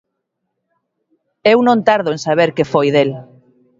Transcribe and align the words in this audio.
Eu 1.51 1.59
non 1.67 1.79
tardo 1.87 2.09
en 2.15 2.19
saber 2.27 2.49
que 2.57 2.69
foi 2.71 2.87
del. 2.95 3.11